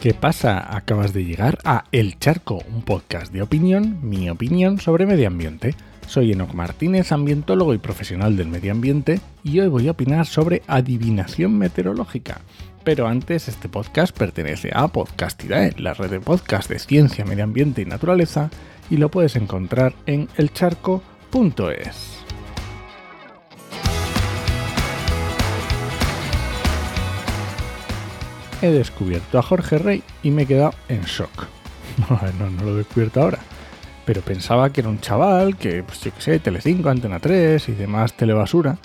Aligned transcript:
¿Qué 0.00 0.14
pasa? 0.14 0.74
Acabas 0.74 1.12
de 1.12 1.26
llegar 1.26 1.58
a 1.62 1.84
El 1.92 2.18
Charco, 2.18 2.64
un 2.72 2.80
podcast 2.80 3.30
de 3.34 3.42
opinión, 3.42 3.98
mi 4.00 4.30
opinión 4.30 4.80
sobre 4.80 5.04
medio 5.04 5.28
ambiente. 5.28 5.74
Soy 6.06 6.32
Enoc 6.32 6.54
Martínez, 6.54 7.12
ambientólogo 7.12 7.74
y 7.74 7.78
profesional 7.78 8.34
del 8.34 8.48
medio 8.48 8.72
ambiente, 8.72 9.20
y 9.44 9.60
hoy 9.60 9.68
voy 9.68 9.88
a 9.88 9.90
opinar 9.90 10.24
sobre 10.24 10.62
adivinación 10.66 11.58
meteorológica. 11.58 12.40
Pero 12.82 13.08
antes, 13.08 13.46
este 13.48 13.68
podcast 13.68 14.16
pertenece 14.16 14.70
a 14.72 14.88
Podcastidae, 14.88 15.74
la 15.76 15.92
red 15.92 16.08
de 16.08 16.20
podcast 16.20 16.70
de 16.70 16.78
ciencia, 16.78 17.26
medio 17.26 17.44
ambiente 17.44 17.82
y 17.82 17.84
naturaleza, 17.84 18.48
y 18.88 18.96
lo 18.96 19.10
puedes 19.10 19.36
encontrar 19.36 19.92
en 20.06 20.30
elcharco.es. 20.38 22.29
he 28.62 28.70
descubierto 28.70 29.38
a 29.38 29.42
Jorge 29.42 29.78
Rey 29.78 30.02
y 30.22 30.30
me 30.30 30.42
he 30.42 30.46
quedado 30.46 30.74
en 30.88 31.02
shock. 31.02 31.46
No, 32.38 32.50
no 32.50 32.64
lo 32.64 32.74
he 32.74 32.78
descubierto 32.78 33.20
ahora. 33.20 33.38
Pero 34.04 34.22
pensaba 34.22 34.70
que 34.70 34.80
era 34.80 34.88
un 34.88 35.00
chaval 35.00 35.56
que, 35.56 35.82
pues 35.82 36.00
yo 36.00 36.14
qué 36.14 36.20
sé, 36.20 36.38
Telecinco, 36.38 36.88
Antena 36.88 37.20
3 37.20 37.68
y 37.68 37.72
demás 37.72 38.14
telebasura, 38.14 38.78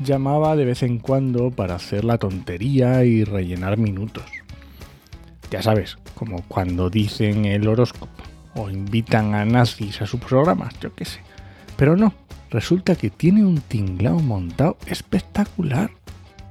llamaba 0.00 0.56
de 0.56 0.64
vez 0.64 0.82
en 0.82 0.98
cuando 0.98 1.50
para 1.50 1.76
hacer 1.76 2.04
la 2.04 2.18
tontería 2.18 3.04
y 3.04 3.24
rellenar 3.24 3.78
minutos. 3.78 4.24
Ya 5.50 5.62
sabes, 5.62 5.96
como 6.14 6.42
cuando 6.48 6.90
dicen 6.90 7.44
el 7.44 7.68
horóscopo 7.68 8.22
o 8.54 8.70
invitan 8.70 9.34
a 9.34 9.44
nazis 9.44 10.02
a 10.02 10.06
sus 10.06 10.20
programas, 10.20 10.74
yo 10.80 10.94
qué 10.94 11.04
sé. 11.04 11.20
Pero 11.76 11.96
no, 11.96 12.12
resulta 12.50 12.96
que 12.96 13.10
tiene 13.10 13.44
un 13.44 13.60
tinglao 13.60 14.18
montado 14.18 14.76
espectacular 14.86 15.90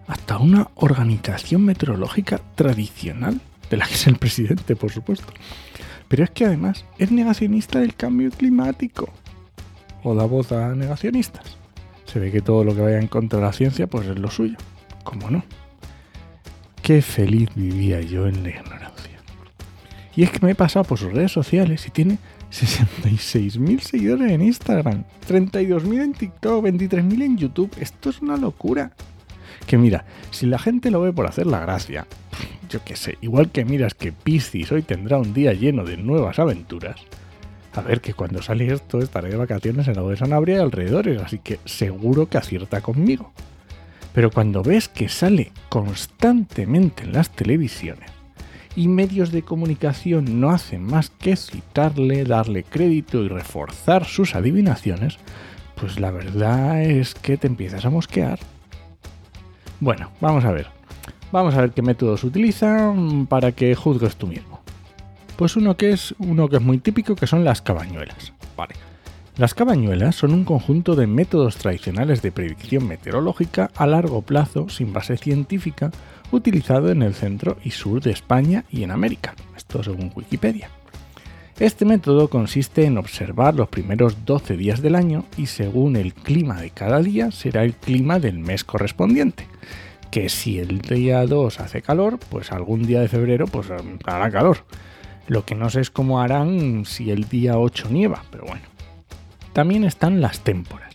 hasta 0.08 0.38
una 0.38 0.70
organización 0.76 1.66
meteorológica 1.66 2.40
tradicional, 2.56 3.42
de 3.70 3.78
la 3.78 3.88
que 3.88 3.96
es 3.96 4.08
el 4.08 4.18
presidente, 4.18 4.76
por 4.76 4.92
supuesto. 4.92 5.34
Pero 6.08 6.24
es 6.24 6.30
que 6.30 6.46
además 6.46 6.86
es 6.98 7.12
negacionista 7.12 7.80
del 7.80 7.96
cambio 7.96 8.30
climático. 8.30 9.10
O 10.04 10.14
da 10.14 10.26
voz 10.26 10.52
a 10.52 10.76
negacionistas. 10.76 11.58
Se 12.06 12.20
ve 12.20 12.32
que 12.32 12.42
todo 12.42 12.64
lo 12.64 12.76
que 12.76 12.82
vaya 12.82 13.00
en 13.00 13.08
contra 13.08 13.40
de 13.40 13.46
la 13.46 13.54
ciencia, 13.54 13.88
pues 13.88 14.08
es 14.08 14.20
lo 14.20 14.30
suyo. 14.30 14.58
¿Cómo 15.04 15.32
no? 15.32 15.44
Qué 16.84 17.02
feliz 17.02 17.50
vivía 17.56 18.02
yo 18.02 18.28
en 18.28 18.44
la 18.44 18.50
ignorancia. 18.50 19.20
Y 20.16 20.24
es 20.24 20.32
que 20.32 20.46
me 20.46 20.52
he 20.52 20.56
pasado 20.56 20.86
por 20.86 21.00
sus 21.00 21.12
redes 21.12 21.32
sociales 21.32 21.86
y 21.88 21.90
tiene 21.90 22.20
66.000 22.52 23.80
seguidores 23.80 24.32
en 24.32 24.42
Instagram, 24.44 25.04
32.000 25.28 26.02
en 26.02 26.14
TikTok, 26.14 26.66
23.000 26.66 27.24
en 27.24 27.38
YouTube. 27.38 27.72
Esto 27.80 28.12
es 28.12 28.22
una 28.22 28.38
locura 28.38 28.92
que 29.66 29.78
mira, 29.78 30.06
si 30.32 30.46
la 30.46 30.60
gente 30.60 30.92
lo 30.92 31.02
ve 31.02 31.14
por 31.14 31.28
hacer 31.28 31.48
la 31.48 31.60
gracia, 31.60 32.08
yo 32.70 32.80
qué 32.84 32.96
sé, 32.96 33.18
igual 33.22 33.50
que 33.52 33.66
miras 33.66 33.94
que 33.94 34.12
Piscis 34.12 34.72
hoy 34.72 34.82
tendrá 34.82 35.18
un 35.18 35.34
día 35.34 35.54
lleno 35.54 35.84
de 35.84 35.98
nuevas 35.98 36.40
aventuras, 36.40 37.02
a 37.74 37.82
ver 37.82 38.02
que 38.02 38.14
cuando 38.14 38.42
sale 38.42 38.72
esto 38.72 39.00
estaré 39.00 39.30
de 39.30 39.38
vacaciones 39.38 39.88
en 39.88 39.96
la 39.96 40.04
de 40.04 40.18
Sanabria 40.18 40.58
y 40.58 40.62
alrededores, 40.62 41.22
así 41.22 41.40
que 41.40 41.60
seguro 41.66 42.28
que 42.28 42.38
acierta 42.38 42.82
conmigo. 42.82 43.34
Pero 44.14 44.32
cuando 44.32 44.64
ves 44.64 44.88
que 44.88 45.10
sale 45.10 45.52
constantemente 45.68 47.04
en 47.04 47.12
las 47.12 47.32
televisiones 47.32 48.10
y 48.76 48.88
medios 48.88 49.32
de 49.32 49.42
comunicación 49.42 50.40
no 50.40 50.52
hacen 50.52 50.84
más 50.84 51.10
que 51.10 51.36
citarle, 51.36 52.24
darle 52.24 52.64
crédito 52.64 53.24
y 53.24 53.28
reforzar 53.28 54.06
sus 54.06 54.36
adivinaciones, 54.36 55.18
pues 55.76 56.00
la 56.00 56.12
verdad 56.12 56.82
es 56.82 57.14
que 57.14 57.38
te 57.38 57.48
empiezas 57.48 57.84
a 57.84 57.90
mosquear. 57.90 58.40
Bueno, 59.86 60.10
vamos 60.20 60.44
a 60.46 60.52
ver. 60.52 60.66
Vamos 61.32 61.54
a 61.54 61.62
ver 61.62 61.70
qué 61.70 61.84
métodos 61.84 62.24
utilizan 62.24 63.28
para 63.28 63.52
que 63.52 63.76
juzgues 63.76 64.16
tú 64.16 64.26
mismo. 64.26 64.62
Pues 65.36 65.56
uno 65.58 65.78
que 65.78 65.92
es 65.92 66.16
uno 66.18 66.50
que 66.50 66.56
es 66.56 66.62
muy 66.64 66.80
típico 66.80 67.16
que 67.16 67.28
son 67.28 67.44
las 67.44 67.62
cabañuelas. 67.62 68.34
Vale. 68.58 68.74
Las 69.38 69.54
cabañuelas 69.54 70.16
son 70.16 70.34
un 70.34 70.44
conjunto 70.44 70.96
de 70.96 71.06
métodos 71.06 71.58
tradicionales 71.58 72.24
de 72.24 72.32
predicción 72.32 72.88
meteorológica 72.88 73.70
a 73.76 73.86
largo 73.86 74.24
plazo 74.24 74.70
sin 74.70 74.92
base 74.92 75.18
científica 75.18 75.92
utilizado 76.32 76.90
en 76.90 77.04
el 77.04 77.14
centro 77.14 77.58
y 77.64 77.70
sur 77.70 78.02
de 78.02 78.10
España 78.10 78.66
y 78.72 78.82
en 78.82 78.90
América. 78.90 79.36
Esto 79.56 79.84
según 79.84 80.12
Wikipedia. 80.16 80.72
Este 81.60 81.86
método 81.86 82.28
consiste 82.28 82.86
en 82.86 82.98
observar 82.98 83.54
los 83.54 83.70
primeros 83.70 84.26
12 84.26 84.58
días 84.58 84.82
del 84.82 84.96
año 84.96 85.26
y 85.38 85.46
según 85.46 85.96
el 85.96 86.16
clima 86.16 86.60
de 86.60 86.72
cada 86.72 87.04
día 87.04 87.30
será 87.30 87.64
el 87.64 87.76
clima 87.76 88.18
del 88.18 88.40
mes 88.40 88.64
correspondiente. 88.64 89.46
Que 90.16 90.30
si 90.30 90.60
el 90.60 90.80
día 90.80 91.26
2 91.26 91.60
hace 91.60 91.82
calor, 91.82 92.18
pues 92.30 92.54
algún 92.54 92.84
día 92.84 93.02
de 93.02 93.10
febrero 93.10 93.48
pues 93.48 93.68
hará 94.06 94.32
calor. 94.32 94.60
Lo 95.28 95.44
que 95.44 95.56
no 95.56 95.70
sé 95.70 95.82
es 95.82 95.92
cómo 95.92 96.22
harán 96.22 96.86
si 96.86 97.12
el 97.12 97.28
día 97.28 97.58
8 97.60 97.90
nieva, 97.90 98.24
pero 98.32 98.46
bueno. 98.46 98.64
También 99.52 99.84
están 99.84 100.22
las 100.22 100.40
témporas. 100.40 100.94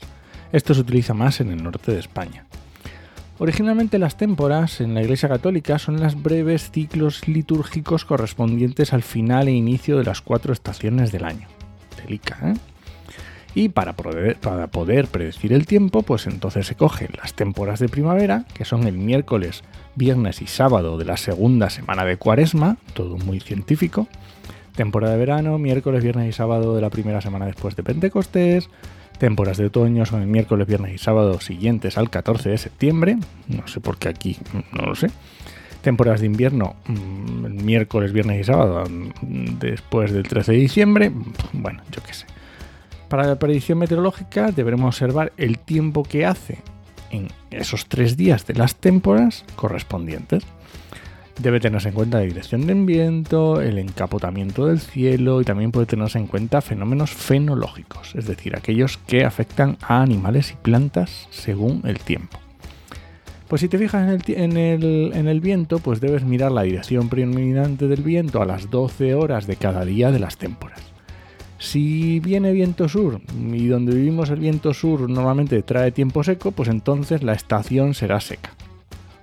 Esto 0.52 0.72
se 0.72 0.80
utiliza 0.80 1.12
más 1.12 1.42
en 1.42 1.50
el 1.50 1.62
norte 1.62 1.92
de 1.92 1.98
España. 1.98 2.46
Originalmente 3.38 3.98
las 3.98 4.16
témporas 4.16 4.80
en 4.80 4.94
la 4.94 5.02
Iglesia 5.02 5.28
Católica 5.28 5.78
son 5.78 6.00
las 6.00 6.22
breves 6.22 6.70
ciclos 6.70 7.28
litúrgicos 7.28 8.06
correspondientes 8.06 8.94
al 8.94 9.02
final 9.02 9.48
e 9.48 9.52
inicio 9.52 9.98
de 9.98 10.04
las 10.04 10.22
cuatro 10.22 10.54
estaciones 10.54 11.12
del 11.12 11.26
año. 11.26 11.46
Delica, 12.02 12.38
¿eh? 12.42 12.54
Y 13.54 13.70
para 13.70 13.94
poder, 13.94 15.06
predecir 15.08 15.52
el 15.52 15.66
tiempo, 15.66 16.02
pues 16.02 16.26
entonces 16.26 16.66
se 16.66 16.76
cogen 16.76 17.08
las 17.16 17.34
temporas 17.34 17.80
de 17.80 17.88
primavera, 17.88 18.44
que 18.54 18.64
son 18.64 18.86
el 18.86 18.96
miércoles, 18.96 19.64
viernes 19.96 20.40
y 20.40 20.46
sábado 20.46 20.98
de 20.98 21.04
la 21.04 21.16
segunda 21.16 21.68
semana 21.68 22.04
de 22.04 22.16
cuaresma, 22.16 22.76
todo 22.94 23.16
muy 23.16 23.40
científico. 23.40 24.06
Temporada 24.76 25.14
de 25.14 25.18
verano, 25.18 25.58
miércoles, 25.58 26.02
viernes 26.02 26.28
y 26.28 26.32
sábado 26.32 26.76
de 26.76 26.80
la 26.80 26.90
primera 26.90 27.20
semana 27.20 27.46
después 27.46 27.74
de 27.74 27.82
Pentecostés 27.82 28.70
Temporadas 29.20 29.58
de 29.58 29.66
otoño 29.66 30.06
son 30.06 30.22
el 30.22 30.28
miércoles, 30.28 30.66
viernes 30.66 30.94
y 30.94 30.98
sábado 30.98 31.38
siguientes 31.40 31.98
al 31.98 32.08
14 32.08 32.48
de 32.48 32.56
septiembre. 32.56 33.18
No 33.48 33.68
sé 33.68 33.78
por 33.78 33.98
qué 33.98 34.08
aquí, 34.08 34.38
no 34.72 34.86
lo 34.86 34.94
sé. 34.94 35.08
Temporadas 35.82 36.20
de 36.20 36.26
invierno, 36.26 36.76
mm, 36.86 37.62
miércoles, 37.62 38.14
viernes 38.14 38.40
y 38.40 38.44
sábado 38.44 38.84
mm, 38.88 39.58
después 39.58 40.10
del 40.10 40.22
13 40.22 40.52
de 40.52 40.58
diciembre. 40.58 41.12
Bueno, 41.52 41.82
yo 41.92 42.02
qué 42.02 42.14
sé. 42.14 42.24
Para 43.10 43.26
la 43.26 43.40
predicción 43.40 43.78
meteorológica 43.78 44.52
deberemos 44.52 44.94
observar 44.94 45.32
el 45.36 45.58
tiempo 45.58 46.04
que 46.04 46.24
hace 46.24 46.58
en 47.10 47.26
esos 47.50 47.86
tres 47.86 48.16
días 48.16 48.46
de 48.46 48.54
las 48.54 48.76
temporadas 48.76 49.44
correspondientes. 49.56 50.44
Debe 51.40 51.58
tenerse 51.58 51.88
en 51.88 51.94
cuenta 51.96 52.18
la 52.18 52.24
dirección 52.24 52.68
del 52.68 52.86
viento, 52.86 53.60
el 53.60 53.78
encapotamiento 53.78 54.66
del 54.66 54.78
cielo 54.78 55.40
y 55.40 55.44
también 55.44 55.72
puede 55.72 55.86
tenerse 55.86 56.18
en 56.18 56.28
cuenta 56.28 56.60
fenómenos 56.60 57.10
fenológicos, 57.10 58.14
es 58.14 58.26
decir, 58.26 58.54
aquellos 58.54 58.98
que 58.98 59.24
afectan 59.24 59.76
a 59.82 60.02
animales 60.02 60.52
y 60.52 60.62
plantas 60.62 61.26
según 61.32 61.82
el 61.86 61.98
tiempo. 61.98 62.38
Pues 63.48 63.62
si 63.62 63.68
te 63.68 63.78
fijas 63.78 64.22
en 64.28 64.56
el, 64.56 65.10
en 65.14 65.26
el, 65.26 65.40
viento, 65.40 65.80
pues 65.80 66.00
debes 66.00 66.22
mirar 66.22 66.52
la 66.52 66.62
dirección 66.62 67.08
predominante 67.08 67.88
del 67.88 68.02
viento 68.04 68.40
a 68.40 68.46
las 68.46 68.70
12 68.70 69.16
horas 69.16 69.48
de 69.48 69.56
cada 69.56 69.84
día 69.84 70.12
de 70.12 70.20
las 70.20 70.36
temporadas. 70.36 70.89
Si 71.60 72.20
viene 72.20 72.52
viento 72.52 72.88
sur 72.88 73.20
y 73.52 73.66
donde 73.66 73.94
vivimos 73.94 74.30
el 74.30 74.40
viento 74.40 74.72
sur 74.72 75.10
normalmente 75.10 75.62
trae 75.62 75.92
tiempo 75.92 76.24
seco, 76.24 76.52
pues 76.52 76.70
entonces 76.70 77.22
la 77.22 77.34
estación 77.34 77.92
será 77.92 78.18
seca. 78.20 78.50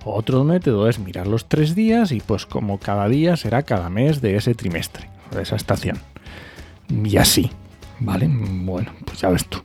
Otro 0.04 0.44
método 0.44 0.88
es 0.88 1.00
mirar 1.00 1.26
los 1.26 1.48
tres 1.48 1.74
días 1.74 2.12
y 2.12 2.20
pues 2.20 2.46
como 2.46 2.78
cada 2.78 3.08
día 3.08 3.36
será 3.36 3.64
cada 3.64 3.90
mes 3.90 4.20
de 4.20 4.36
ese 4.36 4.54
trimestre, 4.54 5.10
de 5.32 5.42
esa 5.42 5.56
estación. 5.56 5.98
Y 6.88 7.16
así, 7.16 7.50
¿vale? 7.98 8.30
Bueno, 8.30 8.92
pues 9.04 9.20
ya 9.20 9.30
ves 9.30 9.44
tú. 9.46 9.58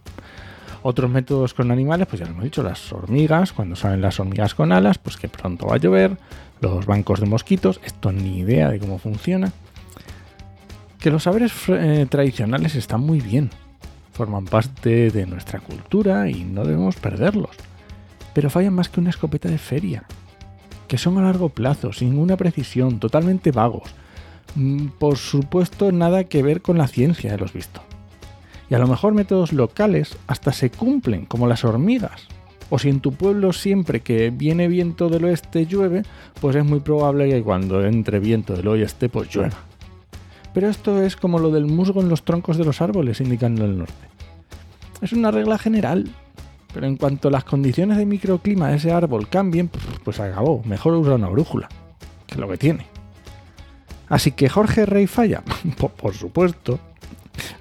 Otros 0.81 1.11
métodos 1.11 1.53
con 1.53 1.69
animales, 1.69 2.07
pues 2.07 2.21
ya 2.21 2.25
lo 2.25 2.31
hemos 2.31 2.43
dicho, 2.43 2.63
las 2.63 2.91
hormigas, 2.91 3.53
cuando 3.53 3.75
salen 3.75 4.01
las 4.01 4.19
hormigas 4.19 4.55
con 4.55 4.71
alas, 4.71 4.97
pues 4.97 5.15
que 5.17 5.29
pronto 5.29 5.67
va 5.67 5.75
a 5.75 5.77
llover, 5.77 6.17
los 6.59 6.87
bancos 6.87 7.19
de 7.19 7.27
mosquitos, 7.27 7.79
esto 7.85 8.11
ni 8.11 8.39
idea 8.39 8.69
de 8.69 8.79
cómo 8.79 8.97
funciona. 8.97 9.53
Que 11.03 11.11
los 11.11 11.23
saberes 11.23 11.51
eh, 11.67 12.07
tradicionales 12.09 12.75
están 12.75 13.01
muy 13.01 13.19
bien, 13.19 13.49
forman 14.13 14.45
parte 14.45 15.11
de 15.11 15.25
nuestra 15.25 15.59
cultura 15.59 16.29
y 16.29 16.45
no 16.45 16.63
debemos 16.63 16.95
perderlos, 16.95 17.51
pero 18.33 18.49
fallan 18.49 18.73
más 18.73 18.87
que 18.87 19.01
una 19.01 19.09
escopeta 19.09 19.49
de 19.49 19.57
feria 19.57 20.05
que 20.87 20.97
son 20.97 21.17
a 21.17 21.23
largo 21.23 21.49
plazo, 21.49 21.91
sin 21.91 22.11
ninguna 22.11 22.37
precisión, 22.37 23.01
totalmente 23.01 23.51
vagos. 23.51 23.93
Mm, 24.55 24.87
por 24.97 25.17
supuesto, 25.17 25.91
nada 25.91 26.23
que 26.23 26.41
ver 26.41 26.61
con 26.61 26.77
la 26.77 26.87
ciencia 26.87 27.31
de 27.31 27.37
los 27.37 27.51
visto. 27.51 27.81
Y 28.69 28.75
a 28.75 28.79
lo 28.79 28.87
mejor 28.87 29.13
métodos 29.13 29.51
locales 29.51 30.17
hasta 30.27 30.53
se 30.53 30.69
cumplen, 30.69 31.25
como 31.25 31.47
las 31.47 31.65
hormigas. 31.65 32.27
O 32.69 32.79
si 32.79 32.87
en 32.87 33.01
tu 33.01 33.11
pueblo 33.11 33.51
siempre 33.51 33.99
que 33.99 34.29
viene 34.29 34.69
viento 34.69 35.09
del 35.09 35.25
oeste 35.25 35.65
llueve, 35.65 36.03
pues 36.39 36.55
es 36.55 36.63
muy 36.63 36.79
probable 36.79 37.29
que 37.29 37.43
cuando 37.43 37.83
entre 37.83 38.19
viento 38.19 38.55
del 38.55 38.69
oeste 38.69 39.09
pues 39.09 39.35
llueva. 39.35 39.57
Pero 40.53 40.69
esto 40.69 41.01
es 41.01 41.15
como 41.15 41.39
lo 41.39 41.49
del 41.51 41.65
musgo 41.65 42.01
en 42.01 42.09
los 42.09 42.23
troncos 42.23 42.57
de 42.57 42.65
los 42.65 42.81
árboles, 42.81 43.21
indicando 43.21 43.65
el 43.65 43.77
norte. 43.77 43.93
Es 45.01 45.11
una 45.13 45.31
regla 45.31 45.57
general, 45.57 46.09
pero 46.73 46.87
en 46.87 46.97
cuanto 46.97 47.29
las 47.29 47.43
condiciones 47.43 47.97
de 47.97 48.05
microclima 48.05 48.69
de 48.69 48.77
ese 48.77 48.91
árbol 48.91 49.27
cambien, 49.27 49.69
pues, 50.03 50.19
acabó. 50.19 50.61
Mejor 50.63 50.93
usar 50.93 51.13
una 51.13 51.29
brújula, 51.29 51.69
que 52.27 52.35
es 52.35 52.39
lo 52.39 52.47
que 52.47 52.57
tiene. 52.57 52.87
Así 54.09 54.31
que 54.31 54.49
Jorge 54.49 54.85
Rey 54.85 55.07
falla. 55.07 55.43
Por 55.97 56.13
supuesto. 56.13 56.79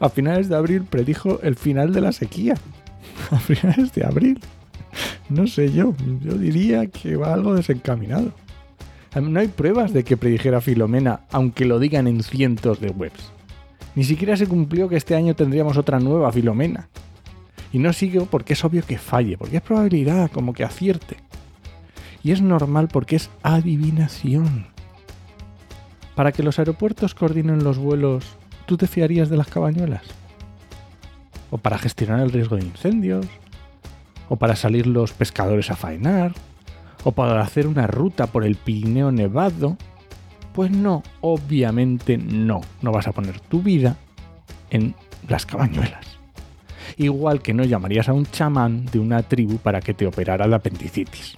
A 0.00 0.08
finales 0.08 0.48
de 0.48 0.56
abril 0.56 0.84
predijo 0.84 1.40
el 1.42 1.56
final 1.56 1.92
de 1.92 2.00
la 2.00 2.12
sequía. 2.12 2.54
A 3.30 3.38
finales 3.38 3.92
de 3.92 4.04
abril. 4.04 4.40
No 5.28 5.46
sé 5.46 5.72
yo. 5.72 5.94
Yo 6.20 6.34
diría 6.34 6.86
que 6.86 7.16
va 7.16 7.32
algo 7.32 7.54
desencaminado. 7.54 8.32
No 9.20 9.40
hay 9.40 9.48
pruebas 9.48 9.92
de 9.92 10.04
que 10.04 10.16
predijera 10.16 10.60
Filomena, 10.60 11.20
aunque 11.30 11.66
lo 11.66 11.78
digan 11.78 12.06
en 12.06 12.22
cientos 12.22 12.80
de 12.80 12.90
webs. 12.90 13.32
Ni 13.94 14.04
siquiera 14.04 14.36
se 14.36 14.46
cumplió 14.46 14.88
que 14.88 14.96
este 14.96 15.14
año 15.14 15.34
tendríamos 15.34 15.76
otra 15.76 16.00
nueva 16.00 16.32
Filomena. 16.32 16.88
Y 17.72 17.78
no 17.78 17.92
sigo 17.92 18.26
porque 18.26 18.54
es 18.54 18.64
obvio 18.64 18.84
que 18.84 18.98
falle, 18.98 19.36
porque 19.36 19.58
es 19.58 19.62
probabilidad, 19.62 20.30
como 20.30 20.54
que 20.54 20.64
acierte. 20.64 21.16
Y 22.22 22.32
es 22.32 22.40
normal 22.40 22.88
porque 22.88 23.16
es 23.16 23.30
adivinación. 23.42 24.66
Para 26.14 26.32
que 26.32 26.42
los 26.42 26.58
aeropuertos 26.58 27.14
coordinen 27.14 27.64
los 27.64 27.78
vuelos, 27.78 28.36
¿tú 28.66 28.76
te 28.76 28.86
fiarías 28.86 29.28
de 29.28 29.36
las 29.36 29.48
cabañuelas? 29.48 30.02
¿O 31.50 31.58
para 31.58 31.78
gestionar 31.78 32.20
el 32.20 32.32
riesgo 32.32 32.56
de 32.56 32.64
incendios? 32.64 33.26
¿O 34.28 34.36
para 34.36 34.56
salir 34.56 34.86
los 34.86 35.12
pescadores 35.12 35.70
a 35.70 35.76
faenar? 35.76 36.32
¿O 37.04 37.12
para 37.12 37.40
hacer 37.40 37.66
una 37.66 37.86
ruta 37.86 38.26
por 38.26 38.44
el 38.44 38.56
Pirineo 38.56 39.10
Nevado? 39.10 39.76
Pues 40.52 40.70
no, 40.70 41.02
obviamente 41.20 42.18
no. 42.18 42.60
No 42.80 42.92
vas 42.92 43.08
a 43.08 43.12
poner 43.12 43.40
tu 43.40 43.62
vida 43.62 43.96
en 44.70 44.94
las 45.28 45.46
cabañuelas. 45.46 46.18
Igual 46.96 47.40
que 47.40 47.54
no 47.54 47.64
llamarías 47.64 48.08
a 48.08 48.12
un 48.12 48.26
chamán 48.26 48.84
de 48.86 48.98
una 48.98 49.22
tribu 49.22 49.58
para 49.58 49.80
que 49.80 49.94
te 49.94 50.06
operara 50.06 50.46
la 50.46 50.56
apendicitis 50.56 51.34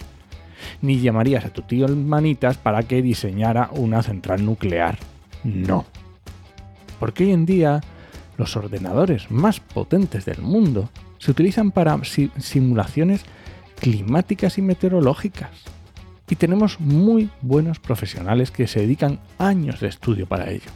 ni 0.82 1.00
llamarías 1.00 1.44
a 1.44 1.50
tu 1.50 1.62
tío 1.62 1.88
Manitas 1.88 2.56
para 2.56 2.82
que 2.82 3.02
diseñara 3.02 3.70
una 3.72 4.02
central 4.02 4.44
nuclear. 4.44 4.98
No. 5.42 5.84
Porque 7.00 7.24
hoy 7.24 7.32
en 7.32 7.46
día 7.46 7.80
los 8.36 8.56
ordenadores 8.56 9.30
más 9.30 9.60
potentes 9.60 10.24
del 10.24 10.42
mundo 10.42 10.90
se 11.18 11.30
utilizan 11.30 11.70
para 11.70 11.98
simulaciones 12.04 13.24
climáticas 13.84 14.56
y 14.56 14.62
meteorológicas. 14.62 15.50
Y 16.30 16.36
tenemos 16.36 16.80
muy 16.80 17.28
buenos 17.42 17.78
profesionales 17.78 18.50
que 18.50 18.66
se 18.66 18.80
dedican 18.80 19.20
años 19.36 19.80
de 19.80 19.88
estudio 19.88 20.26
para 20.26 20.48
ello. 20.48 20.70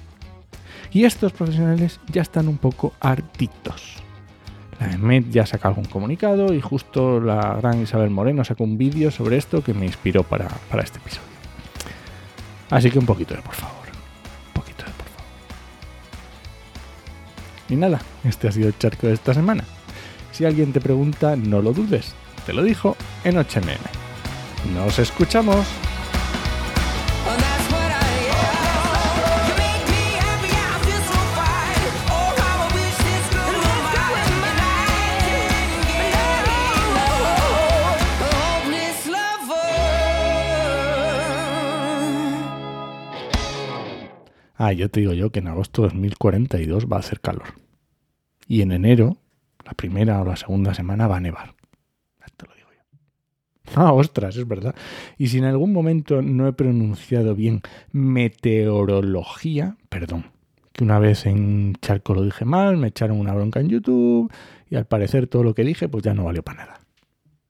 Y 0.92 1.04
estos 1.04 1.32
profesionales 1.32 2.00
ya 2.12 2.20
están 2.20 2.48
un 2.48 2.58
poco 2.58 2.92
hartitos. 3.00 4.02
La 4.78 4.92
EMET 4.92 5.30
ya 5.30 5.46
saca 5.46 5.68
algún 5.68 5.86
comunicado 5.86 6.52
y 6.52 6.60
justo 6.60 7.18
la 7.18 7.54
gran 7.54 7.80
Isabel 7.80 8.10
Moreno 8.10 8.44
sacó 8.44 8.64
un 8.64 8.76
vídeo 8.76 9.10
sobre 9.10 9.38
esto 9.38 9.64
que 9.64 9.72
me 9.72 9.86
inspiró 9.86 10.22
para, 10.22 10.46
este 10.82 10.98
episodio. 10.98 11.28
Así 12.68 12.90
que 12.90 12.98
un 12.98 13.06
poquito 13.06 13.34
de 13.34 13.40
por 13.40 13.54
favor. 13.54 13.86
Un 14.48 14.52
poquito 14.52 14.84
de 14.84 14.92
por 14.92 15.06
favor. 15.06 15.24
Y 17.70 17.76
nada, 17.76 18.02
este 18.24 18.48
ha 18.48 18.52
sido 18.52 18.68
el 18.68 18.76
charco 18.76 19.06
de 19.06 19.14
esta 19.14 19.32
semana. 19.32 19.64
Si 20.30 20.44
alguien 20.44 20.74
te 20.74 20.80
pregunta, 20.82 21.36
no 21.36 21.62
lo 21.62 21.72
dudes. 21.72 22.14
Te 22.48 22.54
lo 22.54 22.62
dijo 22.62 22.96
en 23.24 23.36
8mm. 23.36 23.76
Nos 24.72 24.98
escuchamos. 24.98 25.66
Ah, 44.56 44.72
yo 44.72 44.90
te 44.90 45.00
digo 45.00 45.12
yo 45.12 45.30
que 45.30 45.40
en 45.40 45.48
agosto 45.48 45.82
de 45.82 45.88
2042 45.88 46.86
va 46.86 46.96
a 46.96 47.00
hacer 47.00 47.20
calor. 47.20 47.48
Y 48.46 48.62
en 48.62 48.72
enero, 48.72 49.18
la 49.66 49.72
primera 49.72 50.22
o 50.22 50.24
la 50.24 50.36
segunda 50.36 50.72
semana, 50.72 51.06
va 51.06 51.18
a 51.18 51.20
nevar. 51.20 51.58
Esto 52.28 52.46
lo 52.46 52.54
digo 52.54 52.68
yo. 52.72 53.67
Ah, 53.88 53.92
ostras, 53.92 54.36
es 54.36 54.48
verdad. 54.48 54.74
Y 55.18 55.28
si 55.28 55.38
en 55.38 55.44
algún 55.44 55.72
momento 55.72 56.20
no 56.20 56.48
he 56.48 56.52
pronunciado 56.52 57.36
bien 57.36 57.62
meteorología, 57.92 59.76
perdón, 59.88 60.24
que 60.72 60.82
una 60.82 60.98
vez 60.98 61.26
en 61.26 61.76
Charco 61.80 62.14
lo 62.14 62.24
dije 62.24 62.44
mal, 62.44 62.76
me 62.76 62.88
echaron 62.88 63.20
una 63.20 63.34
bronca 63.34 63.60
en 63.60 63.68
YouTube 63.68 64.32
y 64.68 64.74
al 64.74 64.86
parecer 64.86 65.28
todo 65.28 65.44
lo 65.44 65.54
que 65.54 65.62
dije 65.62 65.88
pues 65.88 66.02
ya 66.02 66.12
no 66.12 66.24
valió 66.24 66.42
para 66.42 66.64
nada. 66.66 66.80